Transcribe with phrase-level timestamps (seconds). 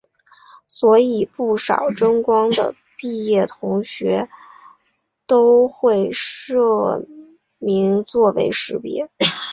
[0.67, 4.27] 所以不少真光的毕业同学
[5.27, 7.05] 都会社
[7.59, 9.11] 名作为识别。